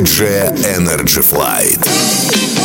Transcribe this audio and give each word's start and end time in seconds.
диджея 0.00 0.50
Energy 0.78 1.20
Flight. 1.20 2.59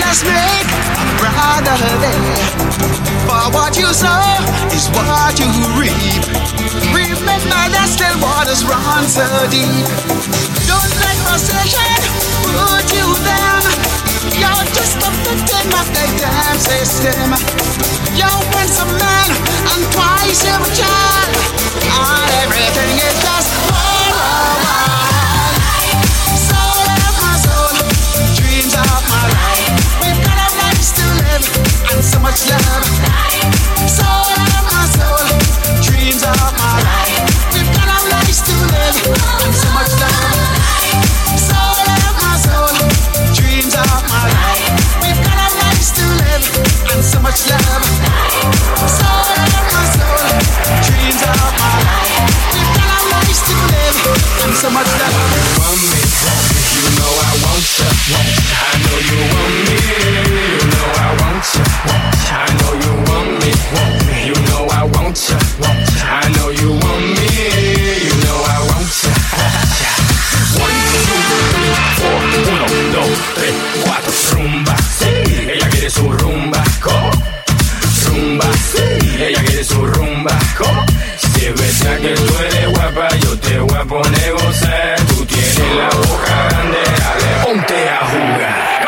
let's 0.00 0.24
make 0.24 0.68
brighter 1.20 1.78
day. 2.00 2.24
For 3.28 3.44
what 3.54 3.76
you 3.76 3.86
sow 3.92 4.40
is 4.72 4.88
what 4.96 5.38
you 5.38 5.50
reap. 5.76 6.22
Remember 6.90 7.62
that 7.74 7.88
still 7.88 8.16
waters 8.18 8.64
run 8.64 9.04
so 9.06 9.26
deep. 9.52 9.86
Don't 10.66 10.92
let 11.04 11.16
frustration 11.24 12.00
put 12.48 12.86
you 12.90 13.06
down. 13.22 13.62
You're 14.40 14.66
just 14.72 14.98
a 15.04 15.10
victim 15.22 15.68
of 15.76 15.86
the 15.94 16.06
damn 16.18 16.58
system. 16.58 17.28
You're 18.16 18.42
once 18.56 18.76
a 18.80 18.86
man 18.98 19.28
and 19.70 19.82
twice 19.94 20.42
a 20.48 20.56
child. 20.74 21.30
And 21.86 22.28
everything 22.42 22.94
is 22.98 23.16
just 23.20 23.50
horrible. 23.68 25.09
and 31.92 32.04
so 32.04 32.18
much 32.20 32.48
love. 32.48 32.84
Soul 33.88 34.36
of 34.46 34.62
my 34.70 34.86
soul, 34.96 35.82
dreams 35.82 36.22
of 36.22 36.36
my 36.36 36.82
life. 36.82 36.89
a 83.80 83.84
poner 83.84 84.34
tú 85.08 85.24
tienes 85.24 85.74
la 85.76 85.88
boca 85.88 86.48
grande, 86.50 86.78
dale, 86.98 87.44
ponte 87.44 87.88
a 87.88 88.06
jugar. 88.06 88.79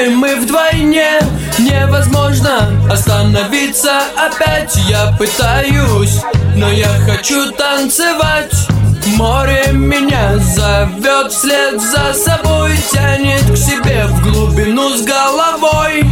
Отдыхаем 0.00 0.18
мы 0.18 0.36
вдвойне 0.36 1.18
Невозможно 1.58 2.70
остановиться. 2.90 4.00
Опять 4.16 4.74
Я 4.88 5.14
пытаюсь, 5.18 6.22
но 6.56 6.70
я 6.70 6.88
хочу 7.06 7.52
танцевать. 7.52 8.52
Море 9.16 9.64
меня 9.72 10.38
зовет 10.38 11.32
вслед 11.32 11.80
за 11.80 12.14
собой 12.14 12.72
Тянет 12.92 13.42
к 13.50 13.56
себе 13.56 14.06
в 14.06 14.22
глубину 14.22 14.96
с 14.96 15.02
головой. 15.02 16.04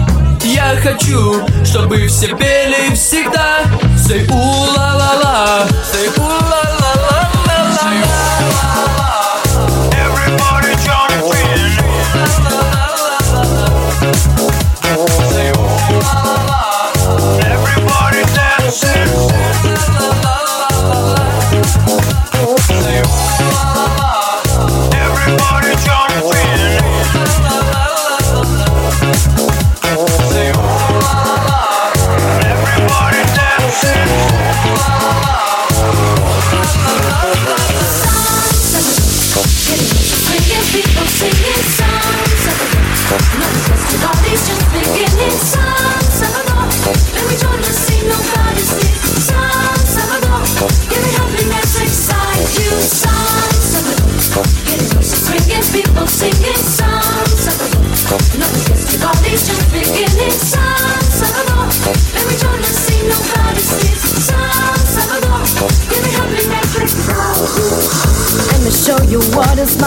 Я 0.45 0.75
хочу, 0.83 1.47
чтобы 1.65 2.07
все 2.09 2.29
пели 2.37 2.95
всегда. 2.95 3.61
Say 3.97 4.27
у-ла-ла-ла, 4.31 5.67
say 5.93 6.09
у-ла-ла-ла-ла-ла 6.19 6.68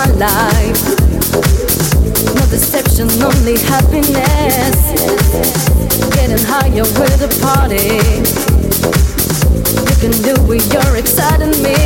my 0.01 0.12
life. 0.13 0.81
No 2.33 2.44
deception, 2.50 3.07
only 3.21 3.57
happiness. 3.69 4.77
Getting 6.15 6.44
higher 6.50 6.88
with 6.98 7.18
the 7.21 7.30
party. 7.45 8.01
You 9.89 9.95
can 10.01 10.13
do 10.25 10.33
it, 10.53 10.65
you're 10.74 10.95
exciting 10.98 11.53
me. 11.62 11.77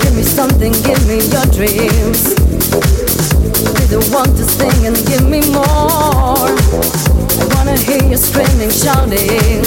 Give 0.00 0.14
me 0.16 0.22
something, 0.22 0.72
give 0.88 1.02
me 1.06 1.20
your 1.28 1.46
dreams. 1.52 2.32
Be 3.76 3.84
the 3.92 4.00
one 4.10 4.30
to 4.32 4.44
sing 4.56 4.86
and 4.86 4.96
give 5.06 5.28
me 5.28 5.40
more. 5.52 6.48
I 7.36 7.44
wanna 7.54 7.76
hear 7.76 8.02
you 8.02 8.16
screaming, 8.16 8.70
shouting. 8.70 9.60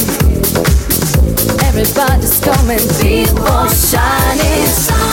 Everybody's 1.69 2.39
coming, 2.39 2.81
people 2.97 3.67
shining. 3.69 5.12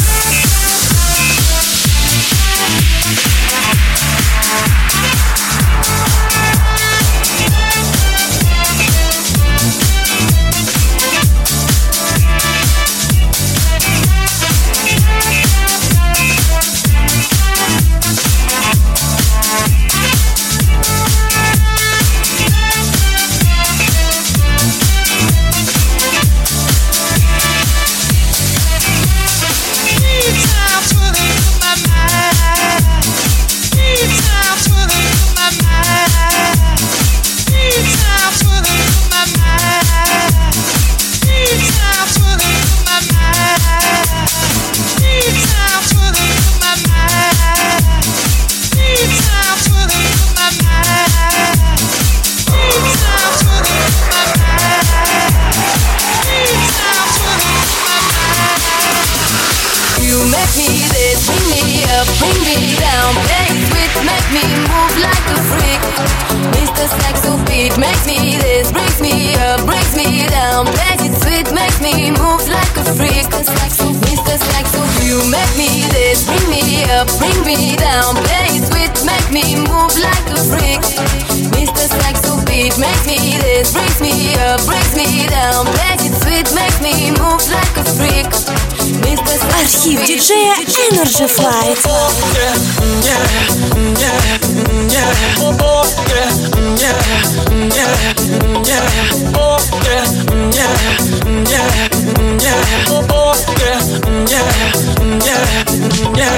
up, 76.97 77.07
bring 77.17 77.39
me 77.45 77.75
down. 77.75 78.15
Play 78.27 78.59
sweet, 78.59 78.91
make 79.05 79.29
me 79.31 79.55
move 79.55 79.95
like 79.97 80.27
a 80.29 80.39
freak. 80.49 80.81
Mr. 81.55 81.87
Beat 82.45 82.77
me 83.07 83.37
this, 83.39 83.73
brings 83.73 83.99
me 84.01 84.35
up, 84.47 84.59
brings 84.65 84.93
me 84.95 85.27
down. 85.27 85.65
Play 85.65 85.95
it 86.07 86.13
sweet, 86.21 86.47
me 86.81 87.11
move 87.11 87.43
like 87.49 87.75
a 87.77 87.85
freak. 87.95 88.27
Mr. 89.03 89.35
Диджея 90.05 90.55
Energy 90.91 91.27
Flight. 91.27 91.77
Yeah, 93.03 93.25
yeah, 94.01 94.19
yeah, 94.89 95.11
yeah. 95.15 95.31
Yeah. 105.93 106.35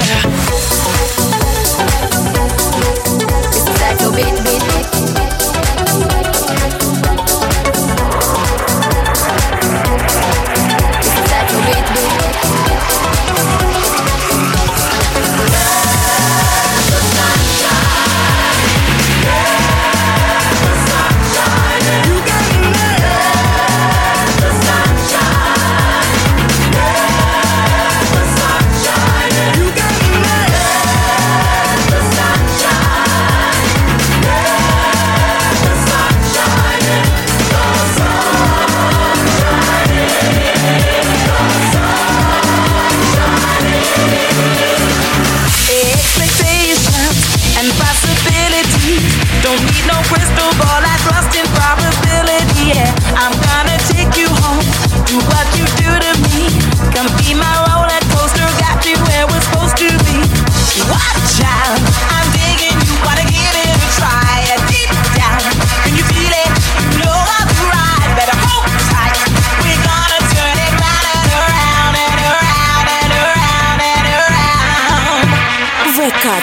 It's 3.46 3.80
like 3.80 4.00
a 4.00 4.10
beat, 4.10 4.34
beat, 4.44 5.14
beat. 5.14 5.23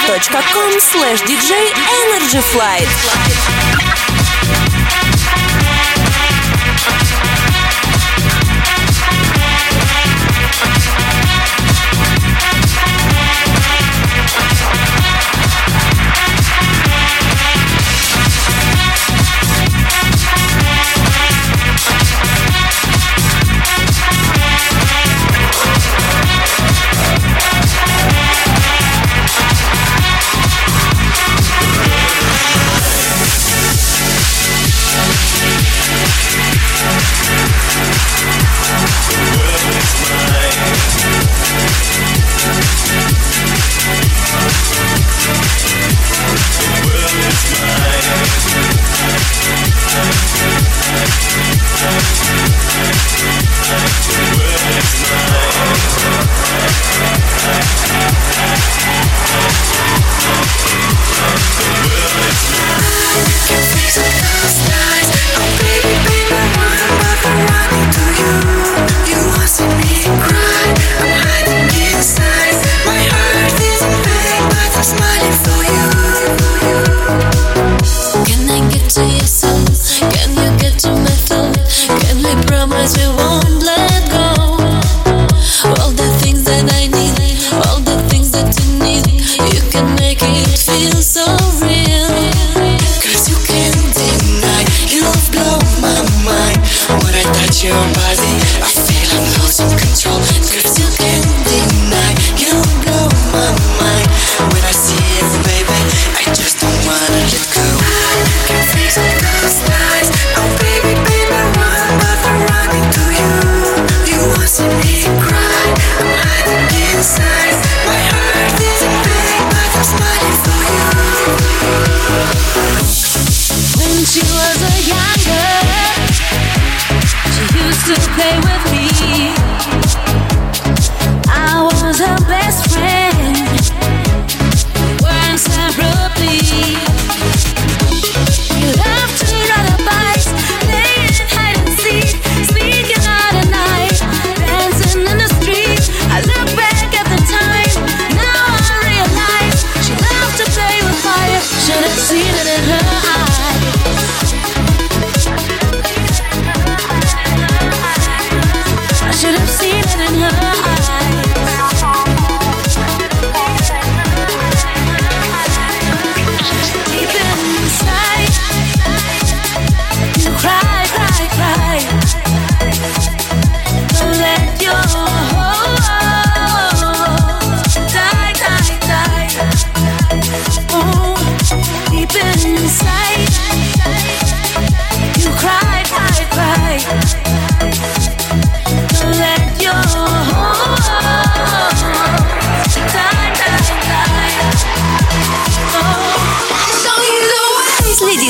patreon.com 0.07 0.79
slash 0.79 1.21
DJ 1.21 1.51
Energy 2.09 2.41
Flight. 2.41 3.60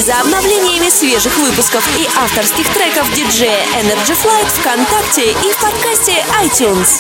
За 0.06 0.20
обновлениями 0.20 0.90
свежих 0.90 1.38
выпусков 1.38 1.88
и 1.96 2.10
авторских 2.18 2.68
треков 2.74 3.14
диджея 3.14 3.64
Energy 3.76 4.18
Flight 4.18 4.48
ВКонтакте 4.48 5.32
и 5.32 5.52
в 5.52 5.58
подкасте 5.58 6.26
iTunes. 6.42 7.00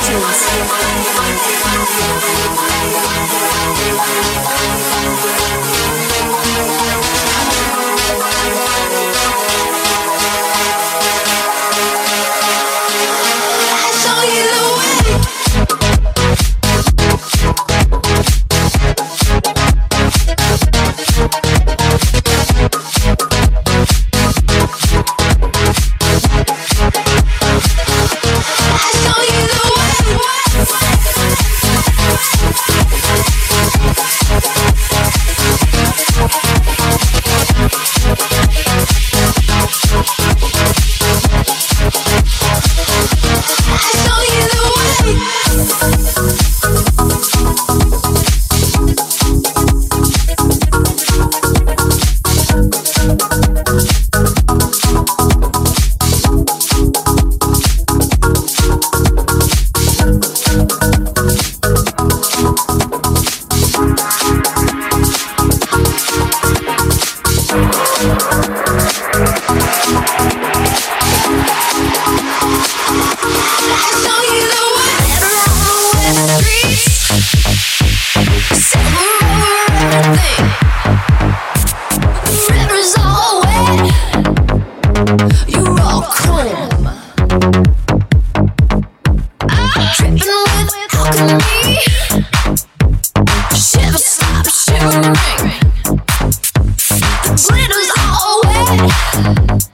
glitters 97.48 97.92
all 97.98 98.42
wet. 98.44 99.70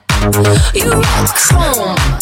You 0.73 0.91
rock 0.91 1.35
chrome. 1.35 2.16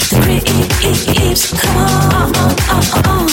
the 0.09 0.17
creeps. 0.81 1.51
Come 1.51 1.77
on, 1.77 2.35
on, 2.35 2.55
on, 2.69 3.05
on. 3.05 3.26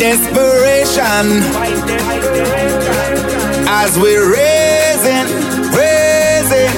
Desperation 0.00 1.44
as 3.68 3.98
we're 4.00 4.32
raising, 4.32 5.28
raising 5.76 6.72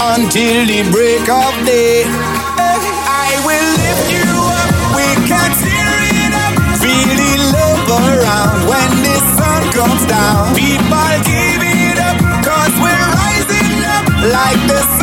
until 0.00 0.56
the 0.72 0.88
break 0.90 1.28
of 1.28 1.52
day. 1.68 2.04
I 2.08 3.28
will 3.44 3.68
lift 3.76 4.08
you 4.08 4.24
up, 4.56 4.72
we 4.96 5.04
can 5.28 5.50
tear 5.60 5.92
it 6.16 6.32
up. 6.32 6.54
Feel 6.80 7.12
the 7.20 7.32
love 7.52 7.84
around 8.00 8.56
when 8.72 8.90
the 9.04 9.16
sun 9.36 9.62
comes 9.76 10.02
down. 10.08 10.56
People 10.56 11.12
give 11.28 11.60
it 11.60 11.98
up, 12.00 12.16
cause 12.40 12.72
we're 12.80 13.06
rising 13.20 13.84
up 13.84 14.08
like 14.32 14.60
the 14.66 14.80
sun. 14.96 15.01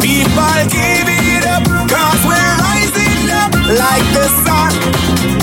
People 0.00 0.60
give 0.70 1.08
it 1.08 1.44
up, 1.46 1.64
cause 1.90 2.22
we're 2.24 2.56
rising 2.62 3.30
up 3.30 3.52
like 3.66 4.06
the 4.14 4.28
sun. 4.44 4.72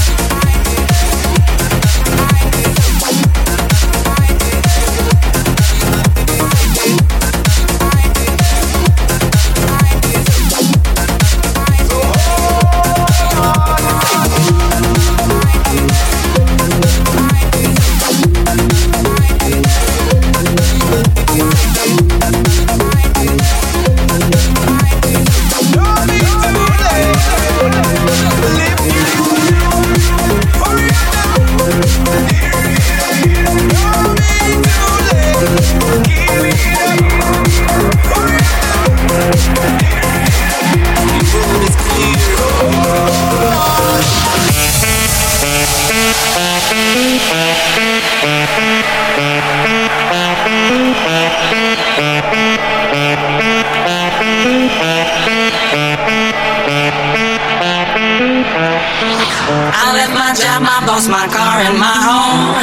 my 60.96 61.12
my 61.12 61.28
car, 61.28 61.60
and 61.60 61.78
my 61.78 61.92
home. 62.08 62.56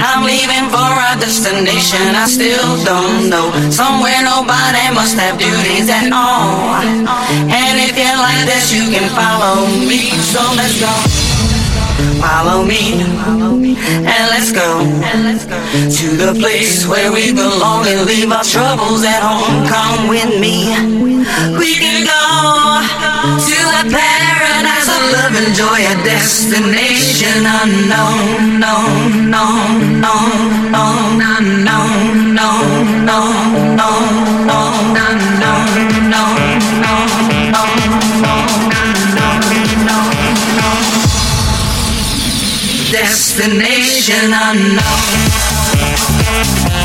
I'm 0.00 0.24
leaving 0.24 0.72
for 0.72 0.88
a 0.88 1.12
destination 1.20 2.16
I 2.16 2.24
still 2.24 2.80
don't 2.80 3.28
know. 3.28 3.52
Somewhere 3.68 4.24
nobody 4.24 4.88
must 4.96 5.20
have 5.20 5.36
duties 5.36 5.92
at 5.92 6.08
all. 6.12 6.80
And 6.80 7.74
if 7.76 7.92
you 7.92 8.08
like 8.08 8.48
this, 8.48 8.72
you 8.72 8.88
can 8.88 9.04
follow 9.12 9.68
me. 9.84 10.16
So 10.32 10.40
let's 10.56 10.80
go. 10.80 10.92
Follow 12.24 12.64
me, 12.64 13.04
and 13.04 14.24
let's 14.32 14.50
go 14.50 14.80
to 15.98 16.06
the 16.16 16.32
place 16.40 16.86
where 16.86 17.12
we 17.12 17.32
belong 17.32 17.86
and 17.86 18.06
leave 18.06 18.32
our 18.32 18.44
troubles 18.44 19.04
at 19.04 19.20
home. 19.20 19.68
Come 19.68 20.08
with 20.08 20.40
me. 20.40 20.72
We 21.58 21.76
can 21.76 22.06
go 22.06 23.01
to 23.22 23.54
a 23.78 23.86
paradise 23.86 24.88
of 24.90 24.98
love 25.14 25.34
and 25.38 25.54
joy, 25.54 25.78
a 25.78 25.94
destination 26.02 27.46
unknown, 27.46 28.58
known, 28.58 29.30
known, 29.30 30.00
known, 30.02 30.72
known, 30.72 31.22
unknown, 31.22 32.34
known, 32.34 33.06
known, 33.06 33.76
known, 33.78 34.46
known, 34.46 34.98
unknown, 35.06 35.70
known, 36.10 36.58
known, 36.82 37.06
known, 37.54 37.78
known, 38.74 38.98
known, 39.86 40.10
known. 40.58 40.82
Destination 42.90 44.34
unknown. 44.34 45.22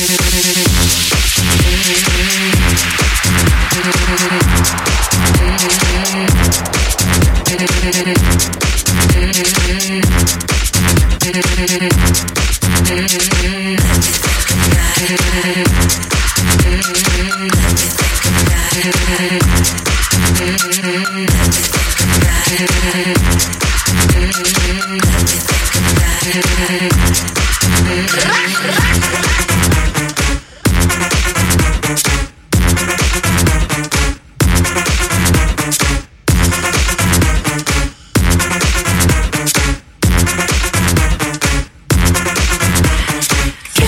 You 0.00 0.06
say, 0.06 0.16
baby, 0.16 0.30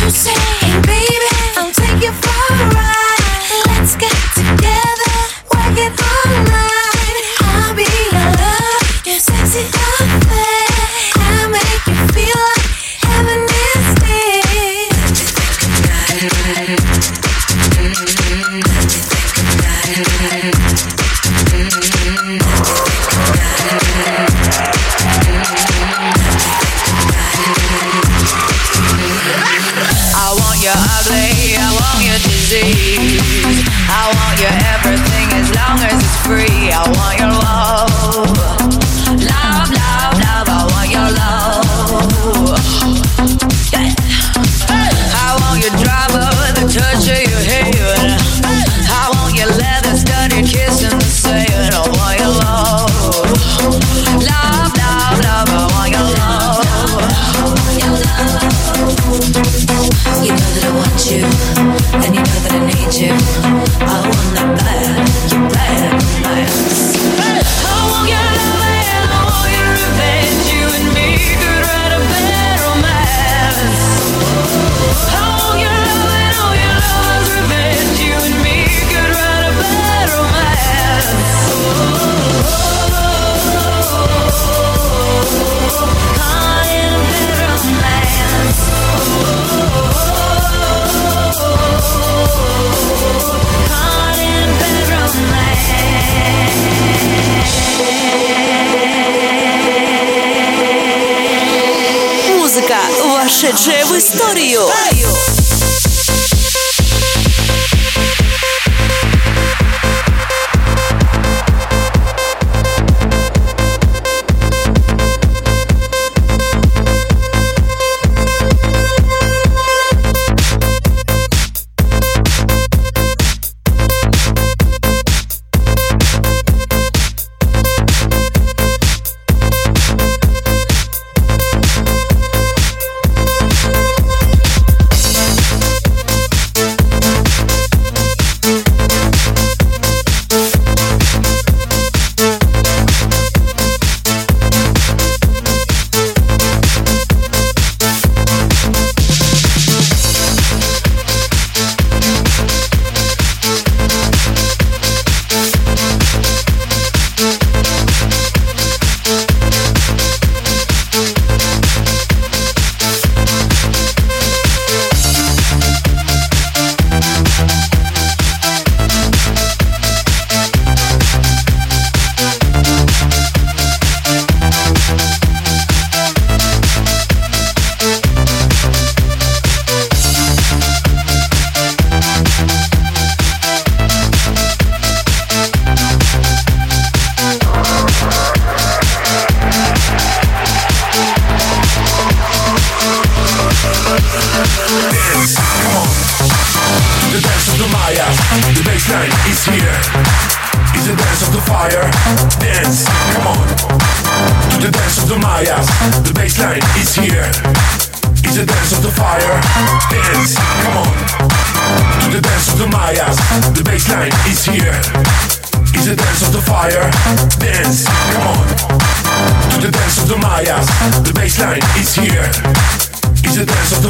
I'll 0.04 0.91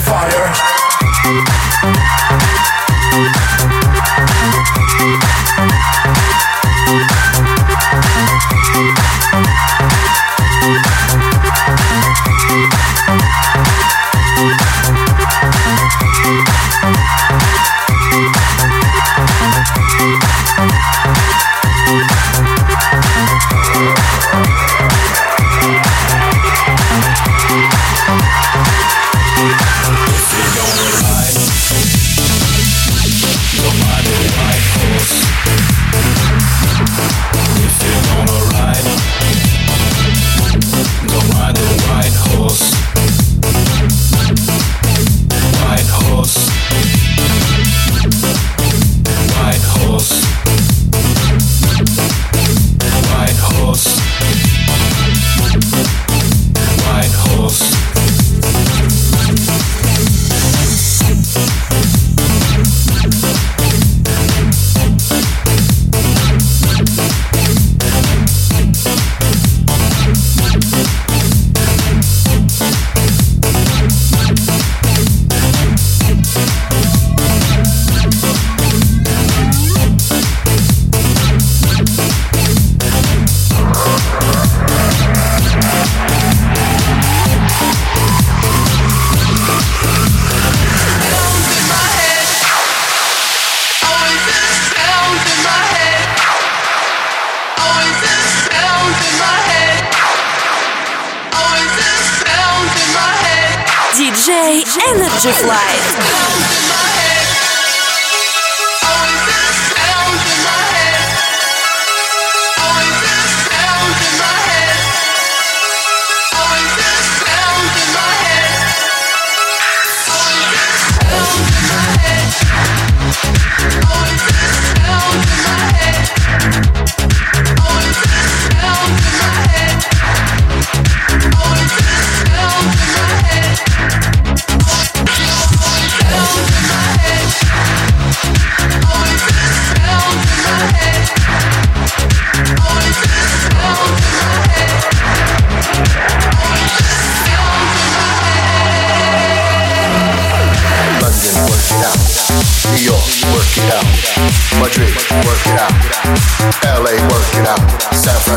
fire. 0.05 0.53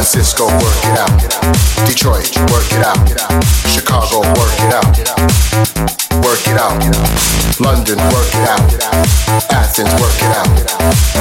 Francisco, 0.06 0.46
work 0.46 0.82
it 0.86 1.00
out. 1.02 1.18
Detroit, 1.90 2.30
work 2.54 2.70
it 2.70 2.86
out. 2.86 3.02
Chicago, 3.66 4.22
work 4.38 4.54
it 4.62 4.72
out. 4.72 4.94
Work 6.22 6.46
it 6.46 6.58
out. 6.62 6.78
London, 7.60 7.98
work 8.14 8.30
it 8.30 8.46
out. 8.46 8.62
Athens, 9.50 9.90
work 9.98 10.14
it 10.22 10.30
out. 10.38 10.46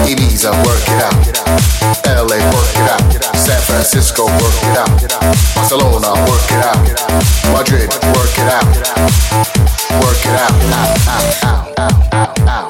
Ibiza, 0.04 0.52
work 0.68 0.84
it 0.84 1.00
out. 1.00 1.16
LA, 2.04 2.36
work 2.52 2.76
it 2.76 2.90
out. 2.92 3.36
San 3.40 3.58
Francisco, 3.62 4.26
work 4.26 4.60
it 4.68 4.76
out. 4.76 4.92
Barcelona, 5.54 6.12
work 6.28 6.44
it 6.52 6.60
out. 6.60 6.84
Madrid, 7.56 7.88
work 8.12 8.36
it 8.36 8.52
out. 8.52 8.68
Work 10.04 10.20
it 10.20 10.36
out. 10.36 10.52
Out, 10.76 11.08
out, 11.08 11.44
out, 11.44 11.78
out, 11.78 12.12
out, 12.12 12.48
out, 12.48 12.63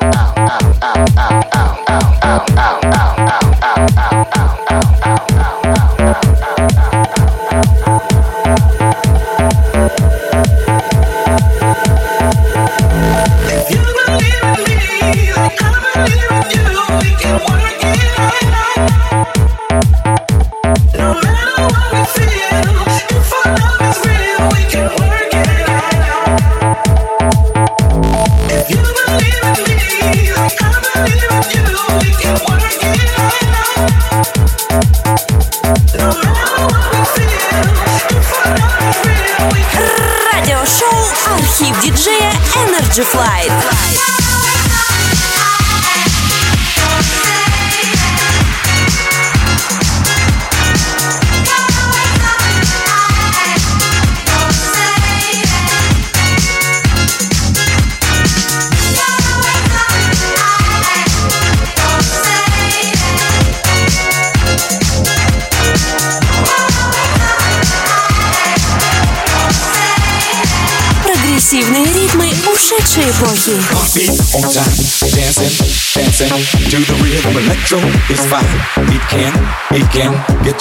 Energy 42.77 43.03
Flight». 43.05 44.24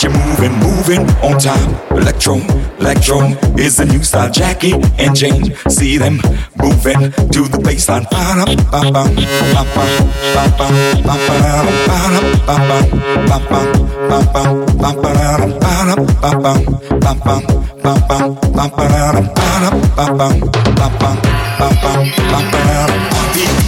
You 0.04 0.10
moving, 0.10 0.52
moving 0.60 1.10
on 1.24 1.40
time. 1.40 1.72
Electro, 1.98 2.36
electro 2.80 3.20
is 3.58 3.78
the 3.78 3.86
new 3.86 4.04
style. 4.04 4.30
Jackie 4.30 4.74
and 5.00 5.16
Jane, 5.16 5.56
see 5.70 5.98
them 5.98 6.20
move 6.64 6.88
it 6.88 7.14
to 7.34 7.42
the 7.52 7.58
bassline 7.58 8.06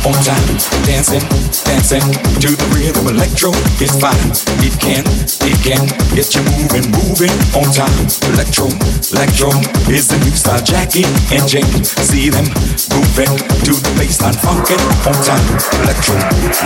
on 0.05 0.13
time, 0.21 0.45
dancing, 0.85 1.25
dancing 1.65 2.05
to 2.37 2.53
the 2.53 2.67
rhythm. 2.77 3.09
Electro 3.09 3.49
is 3.81 3.89
fine. 3.97 4.29
It 4.61 4.77
can, 4.77 5.01
it 5.41 5.57
can 5.65 5.81
get 6.13 6.29
you 6.37 6.45
moving, 6.53 6.85
moving 6.93 7.33
on 7.57 7.65
time. 7.73 7.89
Electro, 8.29 8.69
electro 9.17 9.49
is 9.89 10.07
the 10.07 10.17
new 10.21 10.35
style. 10.37 10.61
Jackie 10.61 11.09
and 11.33 11.43
Jane, 11.49 11.83
see 11.83 12.29
them 12.29 12.45
moving 12.93 13.33
to 13.65 13.73
the 13.73 13.91
bassline, 13.97 14.37
funkin' 14.45 14.81
on 15.09 15.17
time. 15.25 15.45
Electro, 15.81 16.15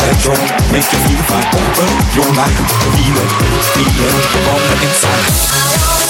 electro, 0.03 0.35
make 0.75 0.87
you 0.91 1.19
fine. 1.31 1.47
Open 1.55 1.89
your 2.19 2.29
mind, 2.35 2.59
feel 2.91 3.17
it, 3.23 3.31
feel 3.71 3.87
it 3.87 4.25
from 4.35 4.61
the 4.67 4.75
inside. 4.83 6.08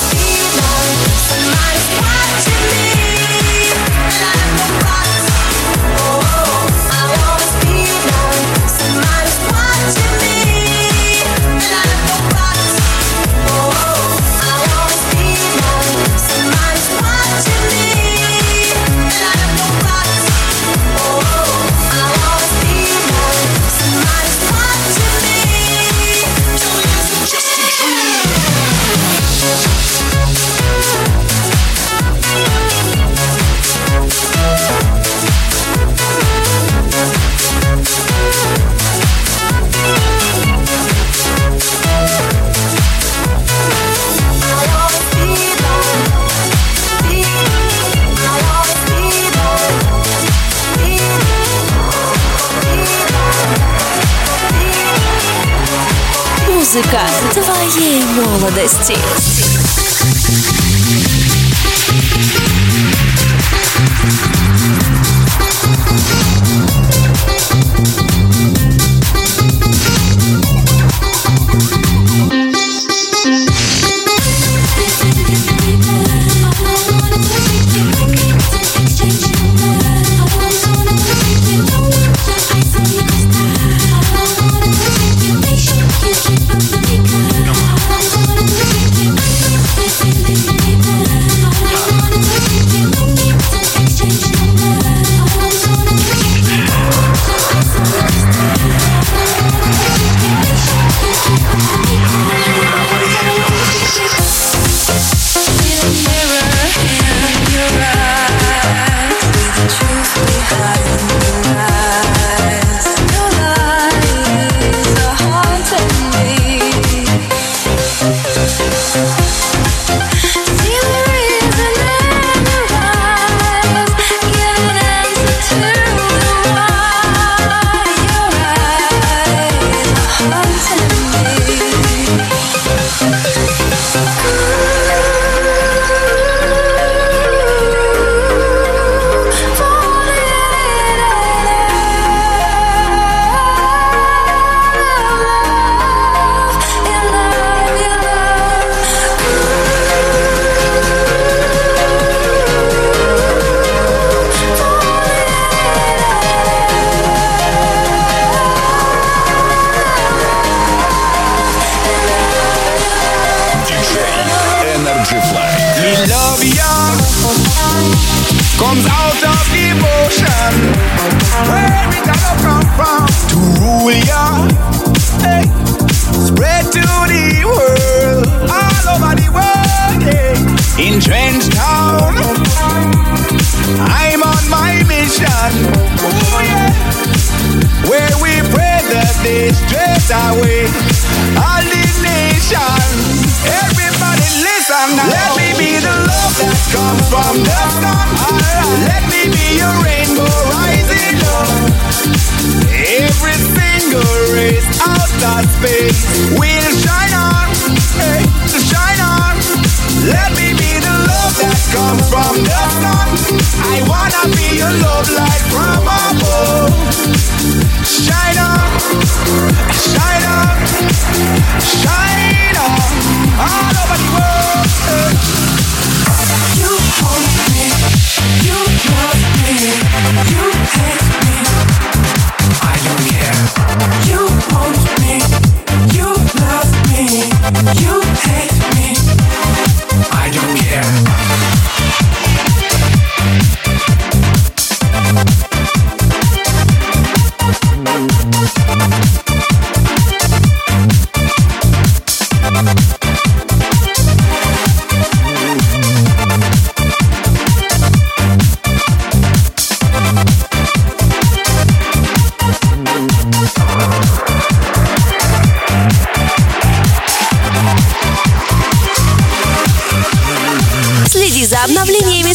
Музыка 56.89 57.43
твоей 57.43 58.03
молодости. 58.03 59.48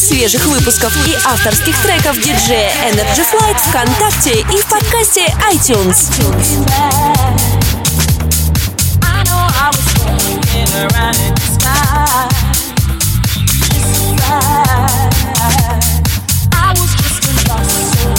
свежих 0.04 0.44
выпусков 0.44 0.94
и 1.06 1.16
авторских 1.24 1.74
треков 1.80 2.18
диджея 2.18 2.70
Energy 2.90 3.24
Flight 3.24 3.58
ВКонтакте 3.68 4.40
и 4.40 4.60
в 4.60 4.66
подкасте 4.66 5.26
iTunes. 5.50 6.10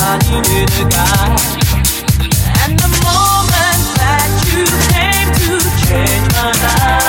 I 0.07 0.17
needed 0.29 0.69
a 0.79 0.89
guy. 0.89 1.35
And 2.63 2.79
the 2.79 2.89
moment 3.05 3.81
that 3.99 4.29
you 4.53 4.65
came 4.89 5.29
to 5.41 5.59
change 5.85 6.25
my 6.33 6.51
life. 6.63 7.04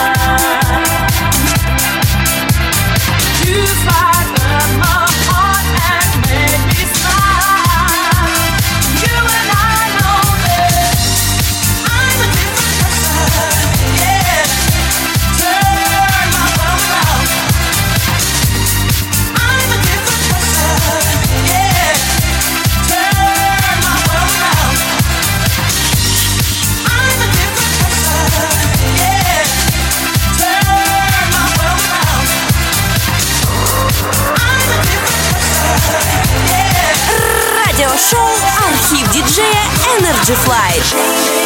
диджея 39.16 39.64
Energy 39.96 40.34
Flight. 40.44 41.45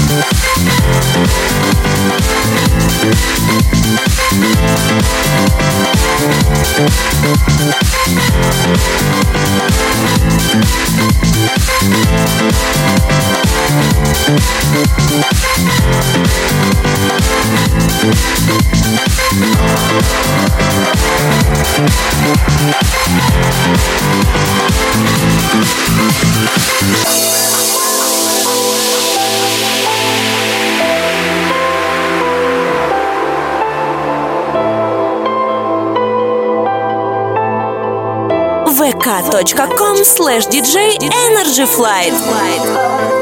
Thank 0.00 0.37
vk.com 39.08 40.04
slash 40.04 40.46
DJ 40.48 40.94
Energy 41.00 41.64
Flight. 41.64 43.17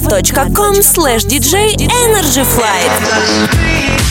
vk.com 0.00 0.74
slash 0.82 1.24
DJ 1.24 1.74
Energy 1.80 2.44
Flight. 2.44 4.04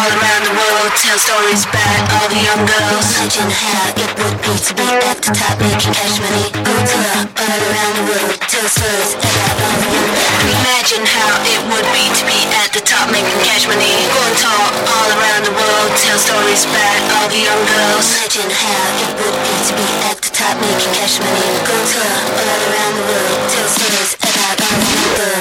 All 0.00 0.08
around 0.08 0.48
the 0.48 0.56
world, 0.56 0.92
tell 0.96 1.20
stories 1.20 1.68
about 1.68 2.00
all 2.16 2.24
the 2.32 2.40
young 2.40 2.64
girls. 2.64 3.04
Imagine 3.20 3.52
how 3.52 3.84
it 4.00 4.08
would 4.16 4.36
be 4.40 4.56
to 4.56 4.72
be 4.72 4.88
at 4.96 5.20
the 5.20 5.28
top 5.28 5.60
Making 5.60 5.92
cash 5.92 6.16
money, 6.24 6.48
go 6.56 6.72
club 6.88 7.28
All 7.36 7.60
around 7.68 7.94
the 8.00 8.04
world, 8.08 8.32
tell 8.48 8.64
stories 8.64 9.12
about 9.20 9.60
all 9.60 9.76
the 9.76 9.92
young 9.92 10.08
girls. 10.16 10.56
Imagine 10.56 11.04
how 11.04 11.36
it 11.44 11.60
would 11.68 11.88
be 11.92 12.04
to 12.16 12.24
be 12.24 12.40
at 12.64 12.72
the 12.72 12.80
top 12.80 13.12
Making 13.12 13.44
cash 13.44 13.68
money, 13.68 13.92
going 14.08 14.36
tall 14.40 14.72
All 14.88 15.10
around 15.20 15.42
the 15.44 15.52
world, 15.52 15.92
tell 16.00 16.16
stories 16.16 16.64
about 16.64 17.00
all 17.20 17.28
the 17.28 17.40
young 17.44 17.62
girls. 17.68 18.04
Searching 18.08 18.48
how 18.56 19.04
it 19.04 19.12
would 19.20 19.36
be 19.36 19.54
to 19.68 19.72
be 19.76 19.88
at 20.08 20.16
the 20.16 20.32
top 20.32 20.56
Making 20.64 20.96
cash 20.96 21.20
money, 21.20 21.44
go 21.68 21.76
club 21.76 22.24
All 22.40 22.60
around 22.72 22.94
the 22.96 23.04
world, 23.04 23.38
tell 23.52 23.68
stories 23.68 24.16
about 24.16 24.64
all 24.64 24.76
the 24.80 24.88
young 24.96 25.12
girls. 25.20 25.39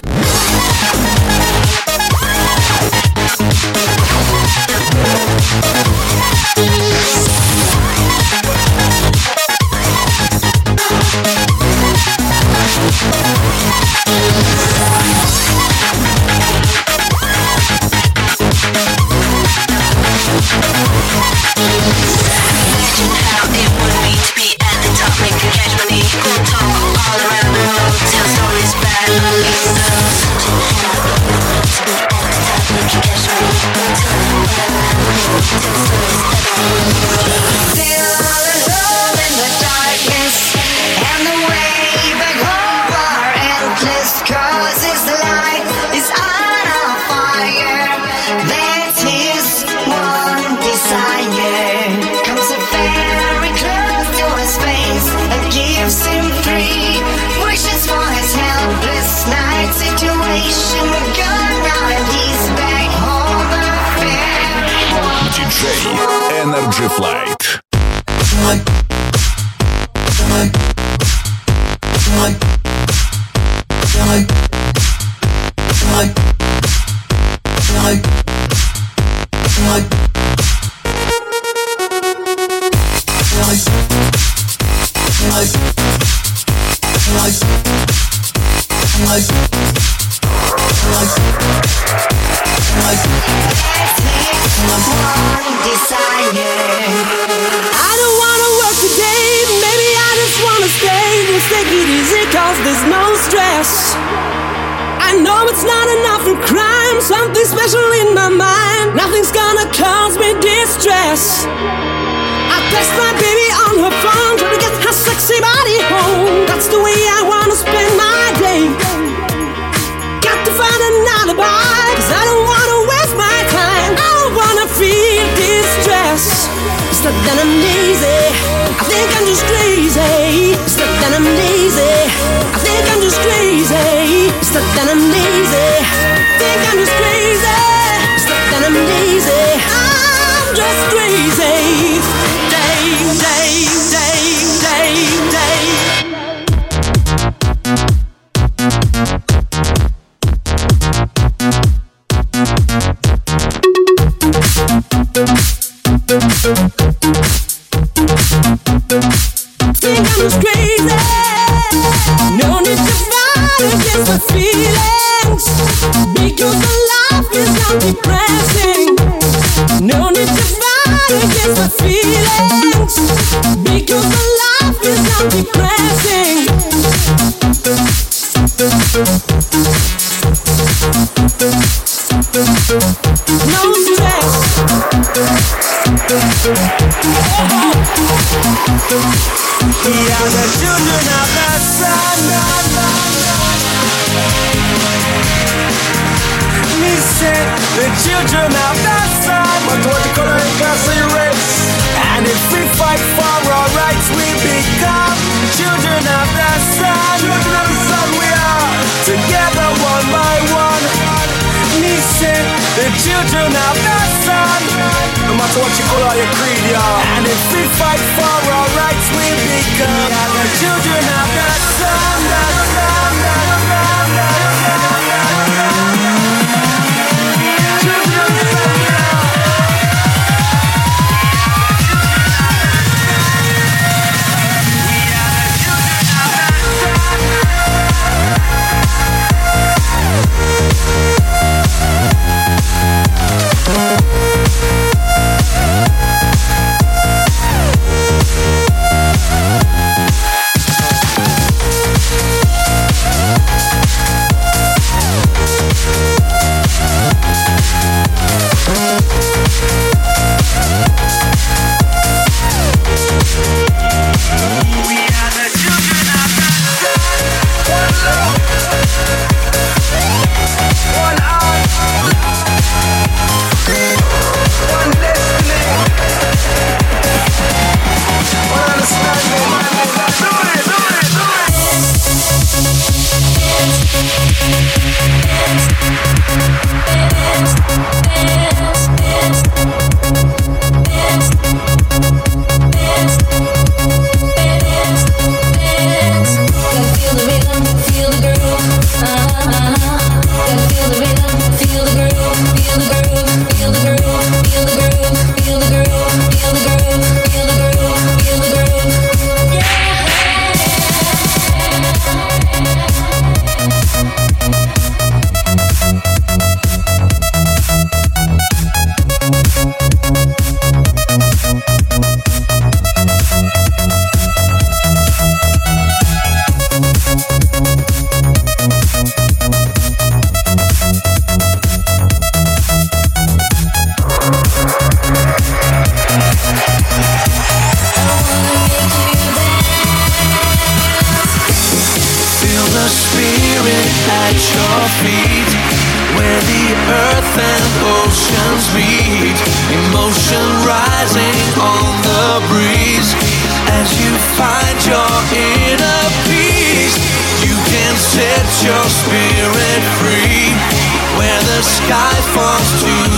Fly. 66.87 67.38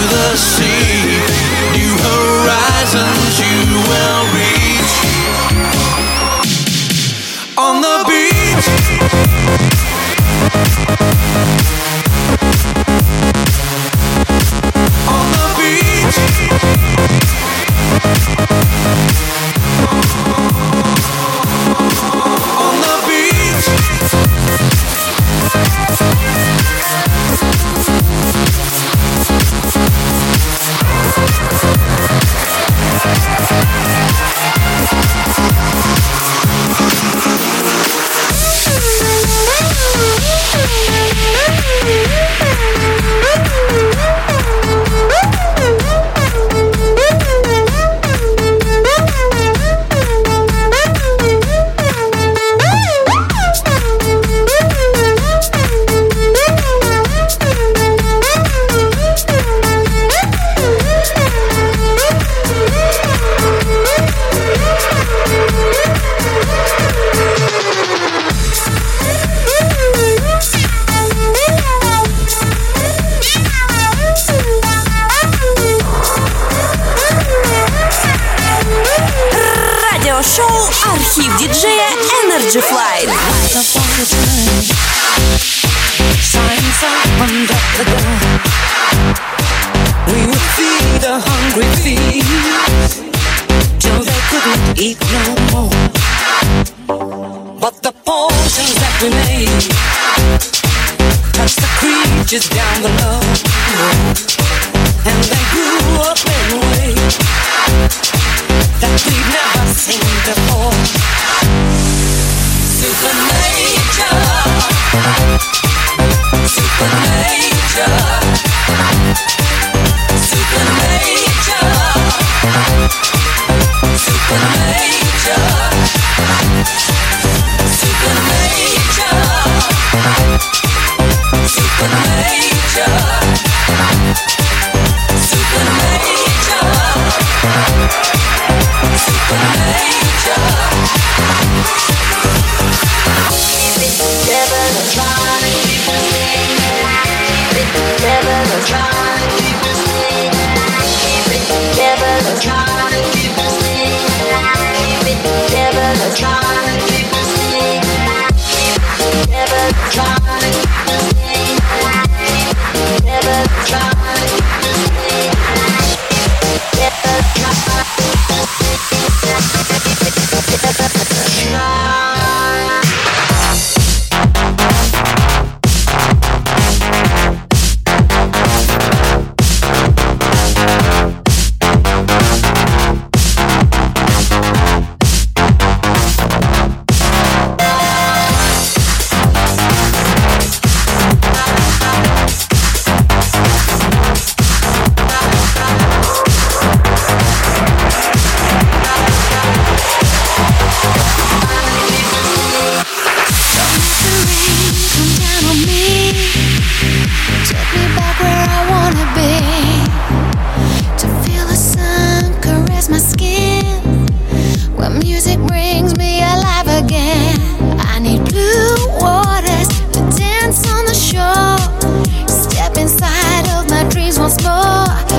The 0.09 0.35
sea. 0.35 1.21
New 1.73 1.93
horizons 1.97 3.39
you 3.39 3.79
will 3.89 4.20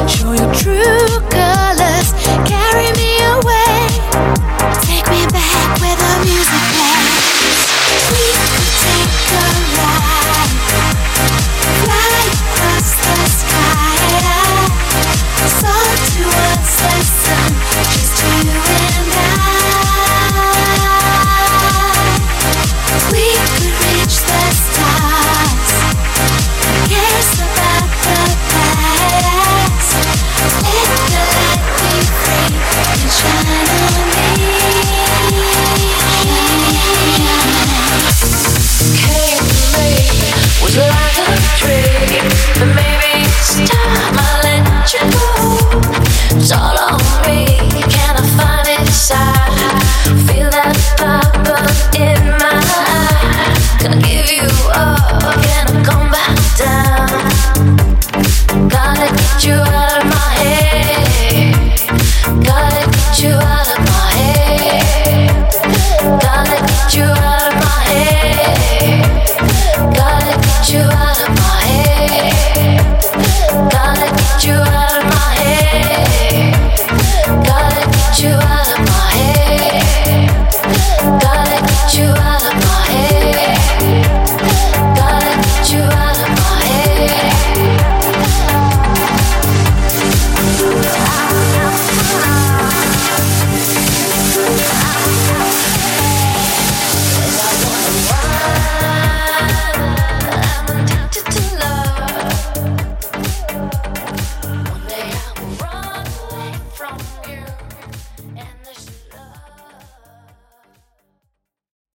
Show 0.08 0.32
your 0.32 0.54
true 0.54 1.11